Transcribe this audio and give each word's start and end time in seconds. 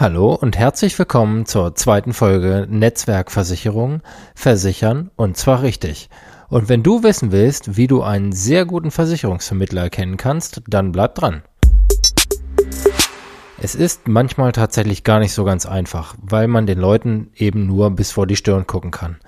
Hallo 0.00 0.32
und 0.32 0.56
herzlich 0.56 0.96
willkommen 0.96 1.44
zur 1.44 1.74
zweiten 1.74 2.12
Folge 2.12 2.68
Netzwerkversicherung, 2.70 4.00
versichern 4.36 5.10
und 5.16 5.36
zwar 5.36 5.62
richtig. 5.62 6.08
Und 6.48 6.68
wenn 6.68 6.84
du 6.84 7.02
wissen 7.02 7.32
willst, 7.32 7.76
wie 7.76 7.88
du 7.88 8.04
einen 8.04 8.30
sehr 8.30 8.64
guten 8.64 8.92
Versicherungsvermittler 8.92 9.82
erkennen 9.82 10.16
kannst, 10.16 10.62
dann 10.68 10.92
bleib 10.92 11.16
dran. 11.16 11.42
Es 13.60 13.74
ist 13.74 14.06
manchmal 14.06 14.52
tatsächlich 14.52 15.02
gar 15.04 15.18
nicht 15.18 15.32
so 15.32 15.44
ganz 15.44 15.66
einfach, 15.66 16.14
weil 16.22 16.46
man 16.48 16.66
den 16.66 16.78
Leuten 16.78 17.30
eben 17.34 17.66
nur 17.66 17.90
bis 17.90 18.12
vor 18.12 18.26
die 18.26 18.36
Stirn 18.36 18.66
gucken 18.66 18.90
kann 18.90 19.18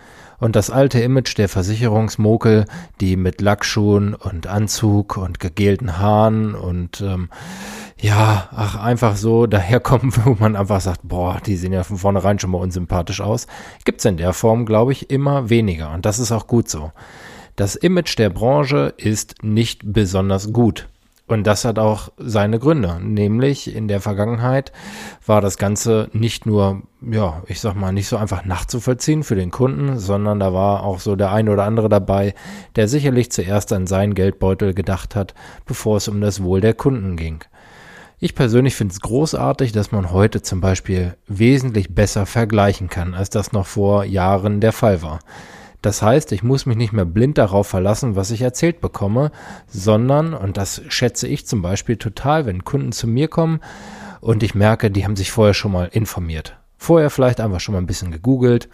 und 0.41 0.57
das 0.57 0.71
alte 0.71 1.01
Image 1.01 1.37
der 1.37 1.49
Versicherungsmokel, 1.49 2.65
die 3.01 3.17
mit 3.17 3.41
Lackschuhen 3.41 4.15
und 4.15 4.47
Anzug 4.47 5.17
und 5.17 5.39
gegelten 5.39 5.99
Haaren 5.99 6.55
und 6.55 7.01
ähm, 7.03 7.29
ja, 8.01 8.49
ach, 8.51 8.77
einfach 8.77 9.17
so 9.17 9.47
daherkommen, 9.49 10.13
wo 10.25 10.37
man 10.39 10.57
einfach 10.57 10.81
sagt, 10.81 11.01
boah, 11.05 11.41
die 11.45 11.57
sehen 11.57 11.73
ja 11.73 11.85
von 11.85 11.99
vornherein 11.99 12.39
schon 12.39 12.51
mal 12.51 12.59
unsympathisch 12.59 13.21
aus, 13.21 13.47
gibt's 13.85 14.05
in 14.07 14.17
der 14.17 14.33
Form, 14.33 14.65
glaube 14.65 14.93
ich, 14.93 15.11
immer 15.11 15.51
weniger. 15.51 15.93
Und 15.93 16.07
das 16.07 16.19
ist 16.19 16.33
auch 16.33 16.47
gut 16.47 16.69
so. 16.69 16.93
Das 17.57 17.77
Image 17.77 18.19
der 18.19 18.31
Branche 18.31 18.95
ist 18.97 19.43
nicht 19.43 19.93
besonders 19.93 20.53
gut. 20.53 20.89
Und 21.31 21.47
das 21.47 21.65
hat 21.65 21.79
auch 21.79 22.09
seine 22.17 22.59
Gründe. 22.59 22.99
Nämlich 23.01 23.73
in 23.73 23.87
der 23.87 24.01
Vergangenheit 24.01 24.73
war 25.25 25.41
das 25.41 25.59
Ganze 25.59 26.11
nicht 26.13 26.45
nur, 26.45 26.83
ja, 27.09 27.45
ich 27.47 27.61
sag 27.61 27.77
mal, 27.77 27.93
nicht 27.93 28.09
so 28.09 28.17
einfach 28.17 28.45
nachzuvollziehen 28.45 29.23
für 29.23 29.37
den 29.37 29.53
Kunden, 29.53 29.97
sondern 30.01 30.41
da 30.41 30.53
war 30.53 30.83
auch 30.83 30.99
so 30.99 31.15
der 31.15 31.31
ein 31.31 31.49
oder 31.49 31.63
andere 31.63 31.89
dabei, 31.89 32.35
der 32.75 32.89
sicherlich 32.89 33.31
zuerst 33.31 33.73
an 33.73 33.87
seinen 33.87 34.15
Geldbeutel 34.15 34.75
gedacht 34.75 35.15
hat, 35.15 35.35
bevor 35.67 35.99
es 35.99 36.09
um 36.09 36.21
das 36.21 36.43
Wohl 36.43 36.61
der 36.61 36.75
Kunden 36.75 37.15
ging. 37.15 37.45
Ich 38.19 38.35
persönlich 38.35 38.75
finde 38.75 38.93
es 38.93 39.01
großartig, 39.01 39.71
dass 39.71 39.93
man 39.93 40.11
heute 40.11 40.43
zum 40.43 40.61
Beispiel 40.61 41.17
wesentlich 41.29 41.95
besser 41.95 42.27
vergleichen 42.27 42.89
kann, 42.89 43.15
als 43.15 43.31
das 43.31 43.53
noch 43.53 43.67
vor 43.67 44.03
Jahren 44.05 44.61
der 44.61 44.73
Fall 44.73 45.01
war. 45.01 45.21
Das 45.83 46.03
heißt, 46.03 46.33
ich 46.33 46.43
muss 46.43 46.67
mich 46.67 46.77
nicht 46.77 46.93
mehr 46.93 47.05
blind 47.05 47.39
darauf 47.39 47.67
verlassen, 47.67 48.17
was 48.17 48.31
ich 48.31 48.43
erzählt 48.43 48.81
bekomme, 48.81 49.33
sondern, 49.67 50.35
und 50.35 50.57
das 50.57 50.83
schätze 50.89 51.27
ich 51.27 51.47
zum 51.47 51.63
Beispiel 51.63 51.97
total, 51.97 52.47
wenn 52.47 52.65
Kunden 52.65 52.93
zu 52.93 53.07
mir 53.07 53.29
kommen 53.29 53.61
und 54.21 54.43
ich 54.43 54.55
merke, 54.55 54.91
die 54.91 55.05
haben 55.05 55.17
sich 55.17 55.31
vorher 55.33 55.55
schon 55.55 55.73
mal 55.73 55.89
informiert. 55.93 56.57
Vorher 56.77 57.11
vielleicht 57.11 57.41
einfach 57.41 57.61
schon 57.61 57.75
mal 57.75 57.81
ein 57.81 57.87
bisschen 57.87 58.11
gegoogelt, 58.11 58.69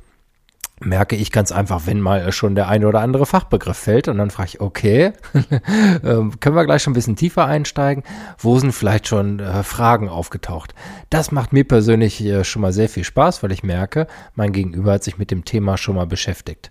merke 0.80 1.16
ich 1.16 1.32
ganz 1.32 1.52
einfach, 1.52 1.82
wenn 1.86 2.00
mal 2.00 2.30
schon 2.32 2.55
der 2.55 2.69
eine 2.69 2.86
oder 2.86 3.00
andere 3.00 3.24
Fachbegriff 3.24 3.78
fällt 3.78 4.08
und 4.08 4.19
dann 4.19 4.30
frage 4.30 4.50
ich, 4.50 4.60
okay, 4.60 5.12
ähm, 6.05 6.38
können 6.41 6.56
wir 6.56 6.66
gleich 6.66 6.82
schon 6.82 6.92
ein 6.92 6.94
bisschen 6.94 7.16
tiefer 7.16 7.46
einsteigen? 7.46 8.05
Wo 8.38 8.58
sind 8.58 8.72
vielleicht 8.72 9.08
schon 9.08 9.41
äh, 9.41 9.62
Fragen 9.62 10.08
aufgetaucht? 10.08 10.74
Das 11.08 11.32
macht 11.32 11.52
mir 11.52 11.64
persönlich 11.64 12.22
äh, 12.22 12.44
schon 12.44 12.62
mal 12.62 12.72
sehr 12.72 12.88
viel 12.88 13.04
Spaß, 13.04 13.42
weil 13.42 13.52
ich 13.52 13.62
merke, 13.62 14.06
mein 14.34 14.52
Gegenüber 14.52 14.92
hat 14.92 15.04
sich 15.04 15.16
mit 15.16 15.30
dem 15.30 15.44
Thema 15.44 15.78
schon 15.78 15.97
mal 15.97 16.06
beschäftigt. 16.06 16.70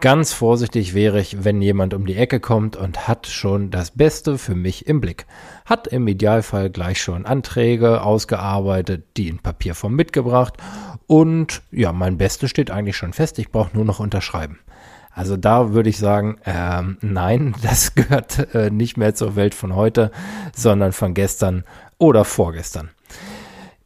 Ganz 0.00 0.32
vorsichtig 0.32 0.94
wäre 0.94 1.20
ich, 1.20 1.42
wenn 1.42 1.60
jemand 1.60 1.92
um 1.92 2.06
die 2.06 2.14
Ecke 2.14 2.38
kommt 2.38 2.76
und 2.76 3.08
hat 3.08 3.26
schon 3.26 3.72
das 3.72 3.90
Beste 3.90 4.38
für 4.38 4.54
mich 4.54 4.86
im 4.86 5.00
Blick. 5.00 5.26
Hat 5.66 5.88
im 5.88 6.06
Idealfall 6.06 6.70
gleich 6.70 7.02
schon 7.02 7.26
Anträge 7.26 8.02
ausgearbeitet, 8.02 9.04
die 9.16 9.26
in 9.26 9.40
Papierform 9.40 9.96
mitgebracht 9.96 10.54
und 11.08 11.62
ja, 11.72 11.92
mein 11.92 12.16
Bestes 12.16 12.48
steht 12.48 12.70
eigentlich 12.70 12.96
schon 12.96 13.12
fest. 13.12 13.40
Ich 13.40 13.50
brauche 13.50 13.74
nur 13.74 13.84
noch 13.84 13.98
unterschreiben. 13.98 14.60
Also 15.10 15.36
da 15.36 15.72
würde 15.72 15.90
ich 15.90 15.98
sagen, 15.98 16.36
ähm, 16.46 16.98
nein, 17.00 17.56
das 17.62 17.96
gehört 17.96 18.54
äh, 18.54 18.70
nicht 18.70 18.96
mehr 18.98 19.16
zur 19.16 19.34
Welt 19.34 19.52
von 19.52 19.74
heute, 19.74 20.12
sondern 20.54 20.92
von 20.92 21.12
gestern 21.12 21.64
oder 21.98 22.24
vorgestern. 22.24 22.90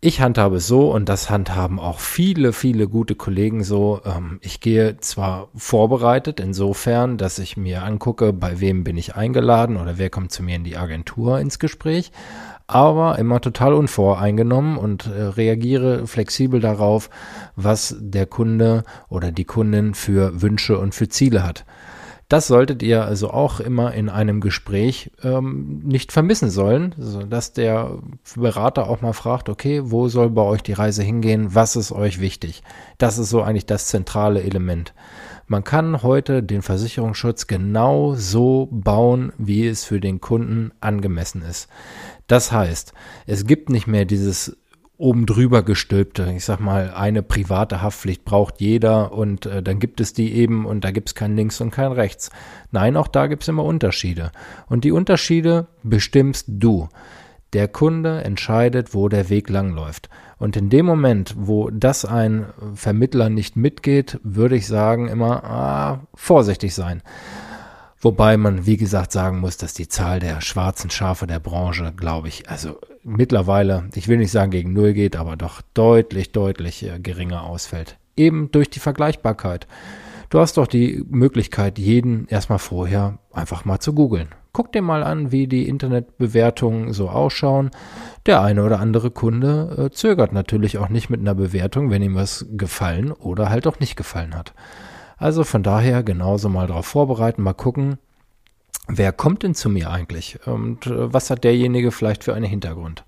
Ich 0.04 0.20
handhabe 0.20 0.56
es 0.56 0.66
so 0.66 0.90
und 0.90 1.08
das 1.08 1.30
handhaben 1.30 1.78
auch 1.78 2.00
viele, 2.00 2.52
viele 2.52 2.88
gute 2.88 3.14
Kollegen 3.14 3.62
so. 3.62 4.00
Ähm, 4.04 4.40
ich 4.42 4.58
gehe 4.58 4.96
zwar 4.96 5.48
vorbereitet 5.54 6.40
insofern, 6.40 7.18
dass 7.18 7.38
ich 7.38 7.56
mir 7.56 7.84
angucke, 7.84 8.32
bei 8.32 8.58
wem 8.58 8.82
bin 8.82 8.96
ich 8.96 9.14
eingeladen 9.14 9.76
oder 9.76 9.98
wer 9.98 10.10
kommt 10.10 10.32
zu 10.32 10.42
mir 10.42 10.56
in 10.56 10.64
die 10.64 10.76
Agentur 10.76 11.38
ins 11.38 11.60
Gespräch, 11.60 12.10
aber 12.66 13.16
immer 13.20 13.40
total 13.40 13.74
unvoreingenommen 13.74 14.76
und 14.76 15.06
äh, 15.06 15.22
reagiere 15.22 16.08
flexibel 16.08 16.58
darauf, 16.58 17.08
was 17.54 17.94
der 18.00 18.26
Kunde 18.26 18.82
oder 19.08 19.30
die 19.30 19.44
Kundin 19.44 19.94
für 19.94 20.42
Wünsche 20.42 20.78
und 20.78 20.96
für 20.96 21.10
Ziele 21.10 21.44
hat. 21.44 21.64
Das 22.32 22.46
solltet 22.46 22.82
ihr 22.82 23.04
also 23.04 23.28
auch 23.28 23.60
immer 23.60 23.92
in 23.92 24.08
einem 24.08 24.40
Gespräch 24.40 25.10
ähm, 25.22 25.82
nicht 25.84 26.12
vermissen 26.12 26.48
sollen, 26.48 26.94
dass 27.28 27.52
der 27.52 27.98
Berater 28.34 28.88
auch 28.88 29.02
mal 29.02 29.12
fragt, 29.12 29.50
okay, 29.50 29.82
wo 29.84 30.08
soll 30.08 30.30
bei 30.30 30.40
euch 30.40 30.62
die 30.62 30.72
Reise 30.72 31.02
hingehen? 31.02 31.54
Was 31.54 31.76
ist 31.76 31.92
euch 31.92 32.20
wichtig? 32.20 32.62
Das 32.96 33.18
ist 33.18 33.28
so 33.28 33.42
eigentlich 33.42 33.66
das 33.66 33.88
zentrale 33.88 34.42
Element. 34.42 34.94
Man 35.46 35.62
kann 35.62 36.02
heute 36.02 36.42
den 36.42 36.62
Versicherungsschutz 36.62 37.48
genau 37.48 38.14
so 38.14 38.66
bauen, 38.70 39.34
wie 39.36 39.66
es 39.66 39.84
für 39.84 40.00
den 40.00 40.22
Kunden 40.22 40.72
angemessen 40.80 41.42
ist. 41.42 41.68
Das 42.28 42.50
heißt, 42.50 42.94
es 43.26 43.44
gibt 43.44 43.68
nicht 43.68 43.86
mehr 43.86 44.06
dieses 44.06 44.56
oben 45.02 45.26
drüber 45.26 45.64
gestülpte. 45.64 46.32
Ich 46.34 46.44
sag 46.44 46.60
mal, 46.60 46.92
eine 46.94 47.22
private 47.22 47.82
Haftpflicht 47.82 48.24
braucht 48.24 48.60
jeder 48.60 49.12
und 49.12 49.46
äh, 49.46 49.62
dann 49.62 49.80
gibt 49.80 50.00
es 50.00 50.12
die 50.12 50.32
eben 50.32 50.64
und 50.64 50.84
da 50.84 50.92
gibt 50.92 51.08
es 51.08 51.14
kein 51.16 51.36
Links 51.36 51.60
und 51.60 51.72
kein 51.72 51.90
Rechts. 51.90 52.30
Nein, 52.70 52.96
auch 52.96 53.08
da 53.08 53.26
gibt 53.26 53.42
es 53.42 53.48
immer 53.48 53.64
Unterschiede. 53.64 54.30
Und 54.68 54.84
die 54.84 54.92
Unterschiede 54.92 55.66
bestimmst 55.82 56.46
du. 56.48 56.88
Der 57.52 57.68
Kunde 57.68 58.22
entscheidet, 58.22 58.94
wo 58.94 59.08
der 59.08 59.28
Weg 59.28 59.50
langläuft. 59.50 60.08
Und 60.38 60.56
in 60.56 60.70
dem 60.70 60.86
Moment, 60.86 61.34
wo 61.36 61.68
das 61.68 62.04
ein 62.04 62.46
Vermittler 62.74 63.28
nicht 63.28 63.56
mitgeht, 63.56 64.20
würde 64.22 64.56
ich 64.56 64.66
sagen 64.66 65.08
immer 65.08 65.44
ah, 65.44 66.00
vorsichtig 66.14 66.74
sein. 66.74 67.02
Wobei 68.04 68.36
man, 68.36 68.66
wie 68.66 68.76
gesagt, 68.76 69.12
sagen 69.12 69.38
muss, 69.38 69.56
dass 69.56 69.74
die 69.74 69.86
Zahl 69.86 70.18
der 70.18 70.40
schwarzen 70.40 70.90
Schafe 70.90 71.28
der 71.28 71.38
Branche, 71.38 71.92
glaube 71.96 72.26
ich, 72.26 72.50
also 72.50 72.80
mittlerweile, 73.04 73.84
ich 73.94 74.08
will 74.08 74.18
nicht 74.18 74.32
sagen 74.32 74.50
gegen 74.50 74.72
Null 74.72 74.92
geht, 74.92 75.14
aber 75.14 75.36
doch 75.36 75.62
deutlich, 75.72 76.32
deutlich 76.32 76.84
äh, 76.84 76.98
geringer 76.98 77.44
ausfällt. 77.44 77.96
Eben 78.16 78.50
durch 78.50 78.68
die 78.70 78.80
Vergleichbarkeit. 78.80 79.68
Du 80.30 80.40
hast 80.40 80.56
doch 80.56 80.66
die 80.66 81.04
Möglichkeit, 81.10 81.78
jeden 81.78 82.26
erstmal 82.26 82.58
vorher 82.58 83.18
einfach 83.32 83.64
mal 83.64 83.78
zu 83.78 83.92
googeln. 83.92 84.30
Guck 84.52 84.72
dir 84.72 84.82
mal 84.82 85.04
an, 85.04 85.30
wie 85.30 85.46
die 85.46 85.68
Internetbewertungen 85.68 86.92
so 86.92 87.08
ausschauen. 87.08 87.70
Der 88.26 88.42
eine 88.42 88.64
oder 88.64 88.80
andere 88.80 89.12
Kunde 89.12 89.76
äh, 89.78 89.94
zögert 89.94 90.32
natürlich 90.32 90.76
auch 90.78 90.88
nicht 90.88 91.08
mit 91.08 91.20
einer 91.20 91.36
Bewertung, 91.36 91.90
wenn 91.90 92.02
ihm 92.02 92.16
was 92.16 92.46
gefallen 92.50 93.12
oder 93.12 93.48
halt 93.48 93.68
auch 93.68 93.78
nicht 93.78 93.94
gefallen 93.94 94.34
hat. 94.34 94.54
Also 95.16 95.44
von 95.44 95.62
daher 95.62 96.02
genauso 96.02 96.48
mal 96.48 96.66
darauf 96.66 96.86
vorbereiten, 96.86 97.42
mal 97.42 97.52
gucken, 97.52 97.98
wer 98.88 99.12
kommt 99.12 99.42
denn 99.42 99.54
zu 99.54 99.68
mir 99.68 99.90
eigentlich 99.90 100.46
und 100.46 100.86
äh, 100.86 101.12
was 101.12 101.30
hat 101.30 101.44
derjenige 101.44 101.90
vielleicht 101.92 102.24
für 102.24 102.34
einen 102.34 102.46
Hintergrund. 102.46 103.04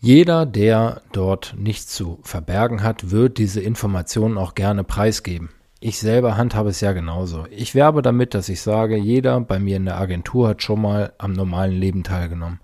Jeder, 0.00 0.46
der 0.46 1.02
dort 1.10 1.54
nichts 1.58 1.88
zu 1.88 2.20
verbergen 2.22 2.84
hat, 2.84 3.10
wird 3.10 3.38
diese 3.38 3.60
Informationen 3.60 4.38
auch 4.38 4.54
gerne 4.54 4.84
preisgeben. 4.84 5.50
Ich 5.80 5.98
selber 5.98 6.36
handhabe 6.36 6.70
es 6.70 6.80
ja 6.80 6.92
genauso. 6.92 7.46
Ich 7.50 7.74
werbe 7.74 8.02
damit, 8.02 8.34
dass 8.34 8.48
ich 8.48 8.62
sage, 8.62 8.96
jeder 8.96 9.40
bei 9.40 9.58
mir 9.58 9.76
in 9.76 9.84
der 9.84 9.98
Agentur 9.98 10.48
hat 10.48 10.62
schon 10.62 10.82
mal 10.82 11.12
am 11.18 11.32
normalen 11.32 11.72
Leben 11.72 12.04
teilgenommen. 12.04 12.60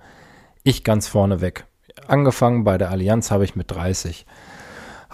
Ich 0.63 0.85
ganz 0.85 1.09
vorne 1.09 1.41
weg. 1.41 1.67
Angefangen 2.09 2.65
bei 2.65 2.79
der 2.79 2.91
Allianz 2.91 3.31
habe 3.31 3.45
ich 3.45 3.55
mit 3.57 3.71
30. 3.71 4.27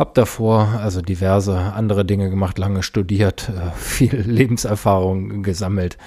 Hab 0.00 0.14
davor 0.14 0.80
also 0.82 1.02
diverse 1.02 1.58
andere 1.58 2.06
Dinge 2.06 2.30
gemacht, 2.30 2.56
lange 2.56 2.82
studiert, 2.82 3.50
äh, 3.50 3.70
viel 3.76 4.16
Lebenserfahrung 4.26 5.42
gesammelt 5.42 5.98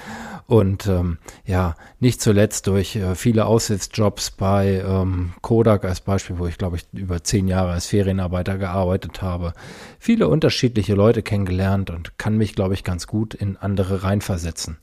und 0.47 0.87
ähm, 0.87 1.19
ja, 1.45 1.75
nicht 1.99 2.19
zuletzt 2.19 2.65
durch 2.65 2.95
äh, 2.95 3.13
viele 3.13 3.45
Aushilfsjobs 3.45 4.31
bei 4.31 4.83
ähm, 4.83 5.33
Kodak 5.41 5.85
als 5.85 6.01
Beispiel, 6.01 6.39
wo 6.39 6.47
ich 6.47 6.57
glaube 6.57 6.77
ich 6.77 6.87
über 6.91 7.23
zehn 7.23 7.47
Jahre 7.47 7.71
als 7.71 7.85
Ferienarbeiter 7.85 8.57
gearbeitet 8.57 9.21
habe, 9.21 9.53
viele 10.00 10.27
unterschiedliche 10.27 10.95
Leute 10.95 11.21
kennengelernt 11.21 11.91
und 11.91 12.18
kann 12.18 12.35
mich 12.35 12.56
glaube 12.56 12.73
ich 12.73 12.83
ganz 12.83 13.06
gut 13.06 13.35
in 13.35 13.57
andere 13.57 14.01
reinversetzen. 14.01 14.79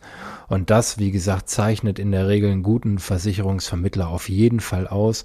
Und 0.46 0.70
das, 0.70 0.98
wie 0.98 1.10
gesagt, 1.10 1.48
zeichnet 1.48 1.98
in 1.98 2.12
der 2.12 2.28
Regel 2.28 2.52
einen 2.52 2.62
guten 2.62 3.00
Versicherungsvermittler 3.00 4.06
auf 4.06 4.28
jeden 4.28 4.60
Fall 4.60 4.86
aus. 4.86 5.24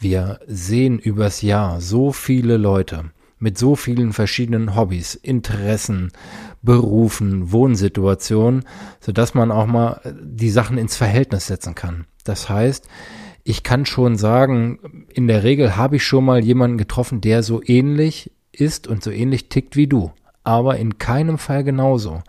Wir 0.00 0.40
sehen 0.48 0.98
übers 0.98 1.42
Jahr 1.42 1.80
so 1.80 2.10
viele 2.10 2.56
Leute, 2.56 3.04
mit 3.40 3.58
so 3.58 3.74
vielen 3.74 4.12
verschiedenen 4.12 4.76
Hobbys, 4.76 5.14
Interessen, 5.16 6.12
Berufen, 6.62 7.50
Wohnsituationen, 7.50 8.64
so 9.00 9.12
dass 9.12 9.34
man 9.34 9.50
auch 9.50 9.66
mal 9.66 10.00
die 10.22 10.50
Sachen 10.50 10.78
ins 10.78 10.96
Verhältnis 10.96 11.46
setzen 11.46 11.74
kann. 11.74 12.04
Das 12.22 12.48
heißt, 12.48 12.86
ich 13.42 13.62
kann 13.62 13.86
schon 13.86 14.16
sagen, 14.16 15.06
in 15.12 15.26
der 15.26 15.42
Regel 15.42 15.76
habe 15.76 15.96
ich 15.96 16.04
schon 16.04 16.24
mal 16.24 16.44
jemanden 16.44 16.78
getroffen, 16.78 17.22
der 17.22 17.42
so 17.42 17.62
ähnlich 17.64 18.30
ist 18.52 18.86
und 18.86 19.02
so 19.02 19.10
ähnlich 19.10 19.48
tickt 19.48 19.74
wie 19.74 19.86
du, 19.86 20.12
aber 20.44 20.76
in 20.76 20.98
keinem 20.98 21.38
Fall 21.38 21.64
genauso. 21.64 22.22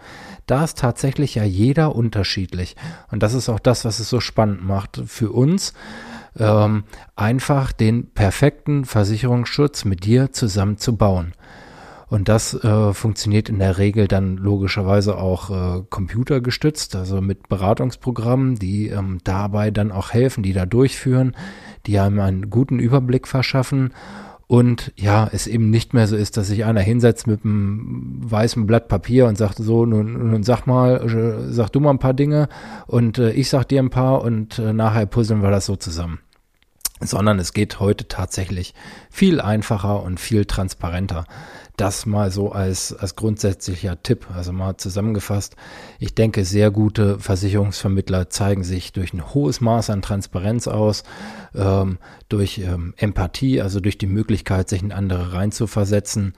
Da 0.47 0.63
ist 0.63 0.79
tatsächlich 0.79 1.35
ja 1.35 1.43
jeder 1.43 1.93
unterschiedlich 1.93 2.77
und 3.11 3.21
das 3.21 3.33
ist 3.33 3.49
auch 3.49 3.59
das, 3.59 3.83
was 3.83 3.99
es 3.99 4.09
so 4.09 4.21
spannend 4.21 4.63
macht 4.65 5.01
für 5.05 5.31
uns 5.31 5.73
ähm, 6.37 6.83
einfach 7.15 7.71
den 7.71 8.11
perfekten 8.11 8.85
Versicherungsschutz 8.85 9.85
mit 9.85 10.05
dir 10.05 10.31
zusammen 10.31 10.77
zu 10.77 10.95
bauen. 10.95 11.33
Und 12.07 12.27
das 12.27 12.53
äh, 12.53 12.93
funktioniert 12.93 13.47
in 13.47 13.57
der 13.57 13.77
Regel 13.77 14.05
dann 14.05 14.35
logischerweise 14.35 15.17
auch 15.17 15.49
äh, 15.49 15.83
computergestützt, 15.89 16.97
also 16.97 17.21
mit 17.21 17.47
Beratungsprogrammen, 17.47 18.55
die 18.55 18.89
ähm, 18.89 19.19
dabei 19.23 19.71
dann 19.71 19.93
auch 19.93 20.11
helfen, 20.11 20.43
die 20.43 20.51
da 20.51 20.65
durchführen, 20.65 21.37
die 21.85 21.99
einem 21.99 22.19
einen 22.19 22.49
guten 22.49 22.79
Überblick 22.79 23.29
verschaffen 23.29 23.93
und 24.51 24.92
ja, 24.98 25.30
es 25.31 25.48
eben 25.48 25.69
nicht 25.69 25.94
mehr 25.94 26.07
so 26.07 26.18
ist, 26.18 26.36
dass 26.36 26.48
sich 26.48 26.65
einer 26.65 26.81
hinsetzt 26.81 27.25
mit 27.25 27.45
einem 27.45 28.18
weißen 28.19 28.68
Blatt 28.68 28.89
Papier 28.89 29.27
und 29.27 29.38
sagt 29.38 29.56
so, 29.59 29.86
nun, 29.86 30.30
nun 30.30 30.44
sag 30.44 30.65
mal, 30.68 30.98
äh, 31.09 31.53
sag 31.53 31.69
du 31.69 31.80
mal 31.80 31.92
ein 31.92 32.00
paar 32.00 32.13
Dinge 32.13 32.50
und 32.86 33.18
äh, 33.18 33.31
ich 33.31 33.48
sag 33.48 33.69
dir 33.69 33.81
ein 33.81 33.92
paar 33.92 34.21
und 34.21 34.59
äh, 34.59 34.74
nachher 34.74 35.06
puzzeln 35.06 35.42
wir 35.42 35.51
das 35.51 35.68
so 35.68 35.77
zusammen. 35.77 36.19
Sondern 37.01 37.39
es 37.39 37.53
geht 37.53 37.80
heute 37.80 38.07
tatsächlich 38.07 38.74
viel 39.09 39.42
einfacher 39.42 40.03
und 40.03 40.19
viel 40.19 40.45
transparenter. 40.45 41.25
Das 41.77 42.06
mal 42.06 42.31
so 42.31 42.51
als, 42.51 42.94
als 42.94 43.15
grundsätzlicher 43.15 44.03
Tipp, 44.03 44.27
also 44.36 44.51
mal 44.53 44.77
zusammengefasst. 44.77 45.56
Ich 46.00 46.13
denke, 46.13 46.45
sehr 46.45 46.69
gute 46.69 47.19
Versicherungsvermittler 47.19 48.30
zeigen 48.30 48.63
sich 48.63 48.94
durch 48.94 49.13
ein 49.13 49.33
hohes 49.33 49.62
Maß 49.62 49.89
an 49.89 50.01
Transparenz 50.01 50.68
aus, 50.68 51.03
ähm, 51.56 51.98
durch 52.30 52.59
ähm, 52.59 52.94
Empathie, 52.98 53.62
also 53.62 53.80
durch 53.80 53.98
die 53.98 54.07
Möglichkeit, 54.07 54.69
sich 54.69 54.83
in 54.83 54.92
andere 54.92 55.33
reinzuversetzen 55.33 56.33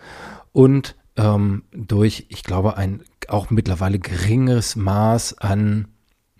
und 0.54 0.96
ähm, 1.18 1.64
durch, 1.74 2.28
ich 2.30 2.44
glaube, 2.44 2.78
ein 2.78 3.02
auch 3.28 3.50
mittlerweile 3.50 4.00
geringeres 4.00 4.76
Maß 4.76 5.38
an 5.40 5.88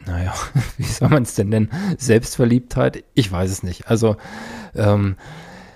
naja, 0.06 0.34
wie 0.78 0.84
soll 0.84 1.10
man 1.10 1.24
es 1.24 1.36
denn 1.36 1.50
nennen? 1.50 1.70
Selbstverliebtheit? 1.98 3.04
Ich 3.14 3.32
weiß 3.32 3.52
es 3.52 3.64
nicht. 3.64 3.88
Also 3.88 4.18
ähm, 4.76 5.16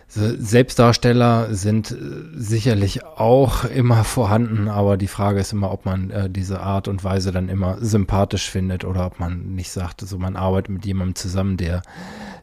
Selbstdarsteller 0.10 1.54
sind 1.54 1.92
äh, 1.92 1.96
sicherlich 2.34 3.06
auch 3.06 3.66
immer 3.66 4.06
vorhanden, 4.06 4.70
aber 4.70 4.96
die 4.96 5.08
Frage 5.08 5.42
ist 5.42 5.52
immer, 5.52 5.72
ob 5.72 5.86
man 5.86 6.10
äh, 6.12 6.30
diese 6.30 6.62
Art 6.62 6.88
und 6.88 7.04
Weise 7.04 7.32
dann 7.32 7.50
immer 7.50 7.78
sympathisch 7.82 8.50
findet 8.50 8.86
oder 8.86 9.06
ob 9.06 9.20
man 9.20 9.54
nicht 9.56 9.70
sagt, 9.70 10.02
so 10.02 10.18
man 10.18 10.38
arbeitet 10.38 10.70
mit 10.70 10.86
jemandem 10.86 11.16
zusammen, 11.16 11.58
der 11.58 11.82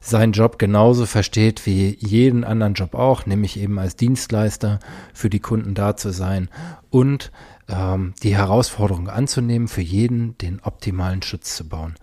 seinen 0.01 0.33
Job 0.33 0.59
genauso 0.59 1.07
versteht 1.07 1.65
wie 1.65 1.97
jeden 1.99 2.45
anderen 2.45 2.75
Job 2.75 2.95
auch, 2.95 3.25
nämlich 3.25 3.59
eben 3.59 3.79
als 3.79 3.97
Dienstleister 3.97 4.79
für 5.15 5.31
die 5.31 5.41
Kunden 5.41 5.75
da 5.75 5.97
zu 5.97 6.11
sein 6.11 6.51
und 6.91 7.33
ähm, 7.69 8.15
die 8.23 8.37
Herausforderung 8.37 9.09
anzunehmen, 9.09 9.69
für 9.69 9.81
jeden 9.81 10.37
den 10.39 10.61
optimalen 10.63 11.23
Schutz 11.23 11.57
zu 11.57 11.69
bauen. 11.69 11.95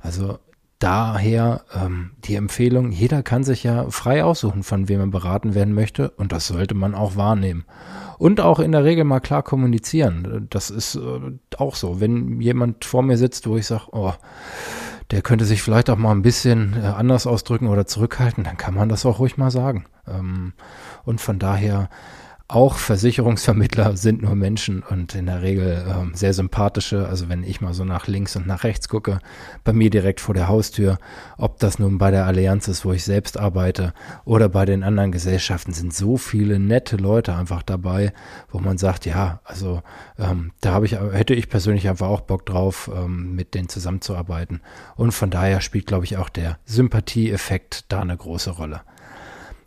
Also 0.00 0.38
daher 0.78 1.62
ähm, 1.74 2.12
die 2.24 2.36
Empfehlung, 2.36 2.92
jeder 2.92 3.22
kann 3.22 3.42
sich 3.42 3.64
ja 3.64 3.90
frei 3.90 4.24
aussuchen, 4.24 4.62
von 4.62 4.88
wem 4.88 5.00
er 5.00 5.06
beraten 5.08 5.54
werden 5.54 5.74
möchte 5.74 6.10
und 6.10 6.32
das 6.32 6.46
sollte 6.46 6.74
man 6.74 6.94
auch 6.94 7.16
wahrnehmen. 7.16 7.64
Und 8.18 8.40
auch 8.40 8.58
in 8.58 8.72
der 8.72 8.84
Regel 8.84 9.04
mal 9.04 9.20
klar 9.20 9.42
kommunizieren. 9.44 10.48
Das 10.50 10.70
ist 10.70 10.96
äh, 10.96 11.20
auch 11.56 11.76
so. 11.76 12.00
Wenn 12.00 12.40
jemand 12.40 12.84
vor 12.84 13.02
mir 13.02 13.16
sitzt, 13.16 13.46
wo 13.46 13.56
ich 13.56 13.66
sage, 13.66 13.84
oh, 13.92 14.12
der 15.10 15.22
könnte 15.22 15.44
sich 15.44 15.62
vielleicht 15.62 15.88
auch 15.88 15.96
mal 15.96 16.12
ein 16.12 16.22
bisschen 16.22 16.74
äh, 16.74 16.86
anders 16.86 17.26
ausdrücken 17.26 17.68
oder 17.68 17.86
zurückhalten, 17.86 18.44
dann 18.44 18.56
kann 18.56 18.74
man 18.74 18.88
das 18.88 19.06
auch 19.06 19.20
ruhig 19.20 19.36
mal 19.36 19.50
sagen. 19.50 19.86
Ähm, 20.06 20.52
und 21.04 21.20
von 21.20 21.38
daher 21.38 21.88
auch 22.50 22.76
Versicherungsvermittler 22.76 23.94
sind 23.98 24.22
nur 24.22 24.34
Menschen 24.34 24.82
und 24.82 25.14
in 25.14 25.26
der 25.26 25.42
Regel 25.42 25.84
ähm, 25.86 26.12
sehr 26.14 26.32
sympathische. 26.32 27.06
Also 27.06 27.28
wenn 27.28 27.44
ich 27.44 27.60
mal 27.60 27.74
so 27.74 27.84
nach 27.84 28.06
links 28.06 28.36
und 28.36 28.46
nach 28.46 28.64
rechts 28.64 28.88
gucke, 28.88 29.18
bei 29.64 29.74
mir 29.74 29.90
direkt 29.90 30.20
vor 30.22 30.34
der 30.34 30.48
Haustür, 30.48 30.98
ob 31.36 31.58
das 31.58 31.78
nun 31.78 31.98
bei 31.98 32.10
der 32.10 32.24
Allianz 32.24 32.66
ist, 32.66 32.86
wo 32.86 32.92
ich 32.94 33.04
selbst 33.04 33.38
arbeite, 33.38 33.92
oder 34.24 34.48
bei 34.48 34.64
den 34.64 34.82
anderen 34.82 35.12
Gesellschaften, 35.12 35.74
sind 35.74 35.94
so 35.94 36.16
viele 36.16 36.58
nette 36.58 36.96
Leute 36.96 37.34
einfach 37.34 37.62
dabei, 37.62 38.14
wo 38.50 38.60
man 38.60 38.78
sagt, 38.78 39.04
ja, 39.04 39.40
also 39.44 39.82
ähm, 40.18 40.52
da 40.62 40.72
habe 40.72 40.86
ich, 40.86 40.92
hätte 40.92 41.34
ich 41.34 41.50
persönlich 41.50 41.86
einfach 41.86 42.08
auch 42.08 42.22
Bock 42.22 42.46
drauf, 42.46 42.90
ähm, 42.94 43.34
mit 43.34 43.52
denen 43.52 43.68
zusammenzuarbeiten. 43.68 44.62
Und 44.96 45.12
von 45.12 45.28
daher 45.28 45.60
spielt, 45.60 45.86
glaube 45.86 46.06
ich, 46.06 46.16
auch 46.16 46.30
der 46.30 46.58
Sympathieeffekt 46.64 47.92
da 47.92 48.00
eine 48.00 48.16
große 48.16 48.52
Rolle. 48.52 48.80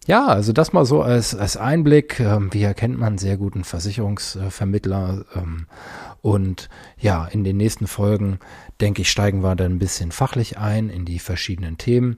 Ja, 0.07 0.27
also 0.27 0.51
das 0.51 0.73
mal 0.73 0.85
so 0.85 1.01
als, 1.01 1.35
als 1.35 1.57
Einblick. 1.57 2.19
Ähm, 2.19 2.51
wie 2.51 2.63
erkennt 2.63 2.97
man 2.97 3.17
sehr 3.17 3.37
guten 3.37 3.63
Versicherungsvermittler? 3.63 5.25
Ähm, 5.35 5.67
und 6.21 6.69
ja, 6.97 7.25
in 7.25 7.43
den 7.43 7.57
nächsten 7.57 7.87
Folgen, 7.87 8.39
denke 8.79 9.01
ich, 9.03 9.11
steigen 9.11 9.43
wir 9.43 9.55
dann 9.55 9.73
ein 9.73 9.79
bisschen 9.79 10.11
fachlich 10.11 10.57
ein 10.57 10.89
in 10.89 11.05
die 11.05 11.19
verschiedenen 11.19 11.77
Themen. 11.77 12.17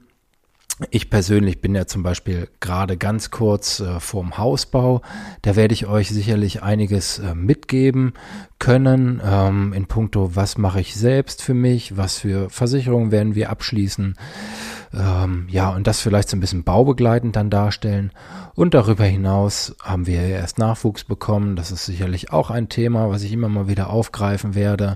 Ich 0.90 1.08
persönlich 1.08 1.60
bin 1.60 1.74
ja 1.74 1.86
zum 1.86 2.02
Beispiel 2.02 2.48
gerade 2.58 2.96
ganz 2.96 3.30
kurz 3.30 3.78
äh, 3.78 4.00
vorm 4.00 4.38
Hausbau. 4.38 5.02
Da 5.42 5.54
werde 5.54 5.72
ich 5.72 5.86
euch 5.86 6.08
sicherlich 6.08 6.62
einiges 6.64 7.20
äh, 7.20 7.34
mitgeben 7.34 8.14
können 8.58 9.22
ähm, 9.24 9.72
in 9.72 9.86
puncto, 9.86 10.34
was 10.34 10.58
mache 10.58 10.80
ich 10.80 10.96
selbst 10.96 11.42
für 11.42 11.54
mich, 11.54 11.96
was 11.96 12.18
für 12.18 12.50
Versicherungen 12.50 13.12
werden 13.12 13.36
wir 13.36 13.50
abschließen. 13.50 14.16
Ähm, 14.96 15.46
ja, 15.50 15.70
und 15.70 15.86
das 15.86 16.00
vielleicht 16.00 16.28
so 16.28 16.36
ein 16.36 16.40
bisschen 16.40 16.62
baubegleitend 16.62 17.34
dann 17.34 17.50
darstellen. 17.50 18.12
Und 18.54 18.74
darüber 18.74 19.04
hinaus 19.04 19.74
haben 19.82 20.06
wir 20.06 20.20
erst 20.20 20.58
Nachwuchs 20.58 21.04
bekommen. 21.04 21.56
Das 21.56 21.72
ist 21.72 21.84
sicherlich 21.84 22.32
auch 22.32 22.50
ein 22.50 22.68
Thema, 22.68 23.10
was 23.10 23.22
ich 23.22 23.32
immer 23.32 23.48
mal 23.48 23.66
wieder 23.66 23.90
aufgreifen 23.90 24.54
werde. 24.54 24.94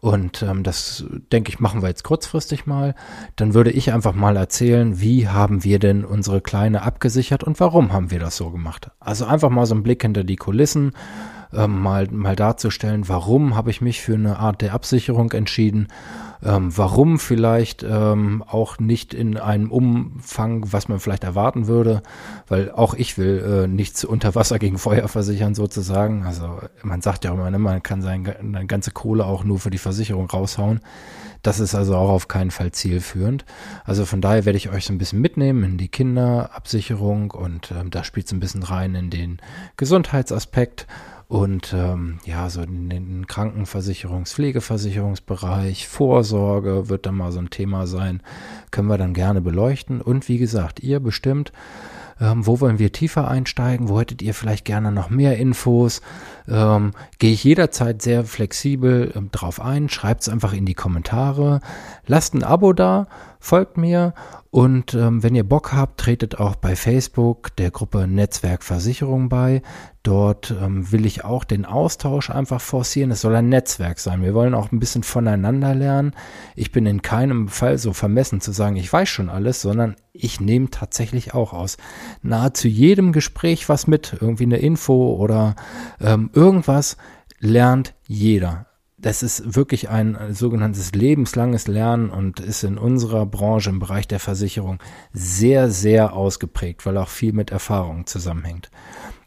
Und 0.00 0.42
ähm, 0.42 0.62
das, 0.62 1.04
denke 1.32 1.50
ich, 1.50 1.60
machen 1.60 1.82
wir 1.82 1.88
jetzt 1.88 2.04
kurzfristig 2.04 2.64
mal. 2.66 2.94
Dann 3.36 3.52
würde 3.52 3.70
ich 3.70 3.92
einfach 3.92 4.14
mal 4.14 4.36
erzählen, 4.36 5.00
wie 5.00 5.28
haben 5.28 5.62
wir 5.62 5.78
denn 5.78 6.04
unsere 6.04 6.40
Kleine 6.40 6.82
abgesichert 6.82 7.44
und 7.44 7.60
warum 7.60 7.92
haben 7.92 8.10
wir 8.10 8.20
das 8.20 8.36
so 8.36 8.50
gemacht. 8.50 8.90
Also 8.98 9.26
einfach 9.26 9.50
mal 9.50 9.66
so 9.66 9.74
einen 9.74 9.82
Blick 9.82 10.02
hinter 10.02 10.24
die 10.24 10.36
Kulissen 10.36 10.92
ähm, 11.54 11.80
mal, 11.80 12.08
mal 12.10 12.36
darzustellen, 12.36 13.08
warum 13.08 13.54
habe 13.54 13.70
ich 13.70 13.80
mich 13.80 14.00
für 14.00 14.14
eine 14.14 14.38
Art 14.38 14.60
der 14.60 14.74
Absicherung 14.74 15.32
entschieden, 15.32 15.88
ähm, 16.42 16.76
warum 16.76 17.18
vielleicht 17.18 17.82
ähm, 17.82 18.42
auch 18.46 18.78
nicht 18.78 19.14
in 19.14 19.36
einem 19.36 19.70
Umfang, 19.70 20.72
was 20.72 20.88
man 20.88 21.00
vielleicht 21.00 21.24
erwarten 21.24 21.66
würde, 21.66 22.02
weil 22.48 22.70
auch 22.70 22.94
ich 22.94 23.18
will 23.18 23.64
äh, 23.64 23.66
nichts 23.66 24.04
unter 24.04 24.34
Wasser 24.34 24.58
gegen 24.58 24.78
Feuer 24.78 25.08
versichern 25.08 25.54
sozusagen. 25.54 26.24
Also 26.24 26.60
man 26.82 27.00
sagt 27.00 27.24
ja 27.24 27.32
immer, 27.32 27.50
ne, 27.50 27.58
man 27.58 27.82
kann 27.82 28.02
seine 28.02 28.66
ganze 28.66 28.90
Kohle 28.90 29.26
auch 29.26 29.44
nur 29.44 29.58
für 29.58 29.70
die 29.70 29.78
Versicherung 29.78 30.28
raushauen. 30.28 30.80
Das 31.44 31.60
ist 31.60 31.74
also 31.74 31.94
auch 31.96 32.08
auf 32.08 32.26
keinen 32.26 32.50
Fall 32.50 32.72
zielführend. 32.72 33.44
Also 33.84 34.06
von 34.06 34.22
daher 34.22 34.46
werde 34.46 34.56
ich 34.56 34.70
euch 34.70 34.86
so 34.86 34.94
ein 34.94 34.98
bisschen 34.98 35.20
mitnehmen 35.20 35.62
in 35.62 35.78
die 35.78 35.88
Kinderabsicherung 35.88 37.32
und 37.32 37.70
ähm, 37.70 37.90
da 37.90 38.02
spielt 38.02 38.26
es 38.26 38.32
ein 38.32 38.40
bisschen 38.40 38.62
rein 38.62 38.94
in 38.94 39.10
den 39.10 39.38
Gesundheitsaspekt 39.76 40.86
und 41.28 41.72
ähm, 41.72 42.18
ja, 42.24 42.50
so 42.50 42.62
in 42.62 42.90
den 42.90 43.26
Krankenversicherungs-, 43.26 44.34
Pflegeversicherungsbereich, 44.34 45.88
Vorsorge 45.88 46.88
wird 46.88 47.06
dann 47.06 47.16
mal 47.16 47.32
so 47.32 47.38
ein 47.38 47.50
Thema 47.50 47.86
sein, 47.86 48.22
können 48.70 48.88
wir 48.88 48.98
dann 48.98 49.14
gerne 49.14 49.40
beleuchten. 49.40 50.00
Und 50.00 50.28
wie 50.28 50.38
gesagt, 50.38 50.80
ihr 50.80 51.00
bestimmt, 51.00 51.52
ähm, 52.20 52.46
wo 52.46 52.60
wollen 52.60 52.78
wir 52.78 52.92
tiefer 52.92 53.28
einsteigen? 53.28 53.88
Wo 53.88 54.00
hättet 54.00 54.22
ihr 54.22 54.34
vielleicht 54.34 54.64
gerne 54.64 54.92
noch 54.92 55.10
mehr 55.10 55.36
Infos? 55.36 56.00
Ähm, 56.46 56.92
Gehe 57.18 57.32
ich 57.32 57.42
jederzeit 57.42 58.02
sehr 58.02 58.24
flexibel 58.24 59.12
ähm, 59.16 59.30
drauf 59.32 59.60
ein. 59.60 59.88
Schreibt 59.88 60.22
es 60.22 60.28
einfach 60.28 60.52
in 60.52 60.66
die 60.66 60.74
Kommentare. 60.74 61.60
Lasst 62.06 62.34
ein 62.34 62.44
Abo 62.44 62.72
da, 62.72 63.06
folgt 63.40 63.76
mir 63.76 64.14
und 64.54 64.94
ähm, 64.94 65.24
wenn 65.24 65.34
ihr 65.34 65.42
Bock 65.42 65.72
habt, 65.72 65.98
tretet 65.98 66.38
auch 66.38 66.54
bei 66.54 66.76
Facebook 66.76 67.56
der 67.56 67.72
Gruppe 67.72 68.06
Netzwerk 68.06 68.62
Versicherung 68.62 69.28
bei. 69.28 69.62
Dort 70.04 70.54
ähm, 70.62 70.92
will 70.92 71.06
ich 71.06 71.24
auch 71.24 71.42
den 71.42 71.64
Austausch 71.64 72.30
einfach 72.30 72.60
forcieren. 72.60 73.10
Es 73.10 73.22
soll 73.22 73.34
ein 73.34 73.48
Netzwerk 73.48 73.98
sein. 73.98 74.22
Wir 74.22 74.32
wollen 74.32 74.54
auch 74.54 74.70
ein 74.70 74.78
bisschen 74.78 75.02
voneinander 75.02 75.74
lernen. 75.74 76.14
Ich 76.54 76.70
bin 76.70 76.86
in 76.86 77.02
keinem 77.02 77.48
Fall 77.48 77.78
so 77.78 77.92
vermessen 77.92 78.40
zu 78.40 78.52
sagen, 78.52 78.76
ich 78.76 78.92
weiß 78.92 79.08
schon 79.08 79.28
alles, 79.28 79.60
sondern 79.60 79.96
ich 80.12 80.40
nehme 80.40 80.70
tatsächlich 80.70 81.34
auch 81.34 81.52
aus 81.52 81.76
nahezu 82.22 82.68
jedem 82.68 83.10
Gespräch 83.10 83.68
was 83.68 83.88
mit. 83.88 84.16
Irgendwie 84.20 84.44
eine 84.44 84.58
Info 84.58 85.16
oder 85.16 85.56
ähm, 86.00 86.30
irgendwas 86.32 86.96
lernt 87.40 87.94
jeder 88.06 88.66
das 89.04 89.22
ist 89.22 89.54
wirklich 89.54 89.90
ein 89.90 90.16
sogenanntes 90.32 90.92
lebenslanges 90.92 91.66
Lernen 91.66 92.08
und 92.08 92.40
ist 92.40 92.64
in 92.64 92.78
unserer 92.78 93.26
Branche 93.26 93.68
im 93.68 93.78
Bereich 93.78 94.08
der 94.08 94.18
Versicherung 94.18 94.78
sehr, 95.12 95.70
sehr 95.70 96.14
ausgeprägt, 96.14 96.86
weil 96.86 96.96
auch 96.96 97.10
viel 97.10 97.34
mit 97.34 97.50
Erfahrung 97.50 98.06
zusammenhängt. 98.06 98.70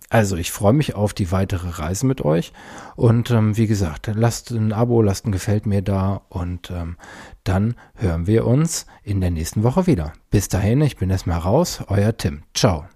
Also 0.09 0.35
ich 0.35 0.51
freue 0.51 0.73
mich 0.73 0.95
auf 0.95 1.13
die 1.13 1.31
weitere 1.31 1.69
Reise 1.69 2.07
mit 2.07 2.25
euch 2.25 2.53
und 2.95 3.29
ähm, 3.29 3.55
wie 3.55 3.67
gesagt, 3.67 4.09
lasst 4.15 4.49
ein 4.49 4.73
Abo, 4.73 5.03
lasst 5.03 5.27
ein 5.27 5.31
Gefällt 5.31 5.67
mir 5.67 5.83
da 5.83 6.21
und 6.29 6.71
ähm, 6.71 6.95
dann 7.43 7.75
hören 7.93 8.25
wir 8.25 8.47
uns 8.47 8.87
in 9.03 9.21
der 9.21 9.29
nächsten 9.29 9.61
Woche 9.61 9.85
wieder. 9.85 10.13
Bis 10.31 10.47
dahin, 10.47 10.81
ich 10.81 10.97
bin 10.97 11.11
erstmal 11.11 11.39
raus, 11.39 11.83
euer 11.87 12.17
Tim. 12.17 12.43
Ciao. 12.55 12.87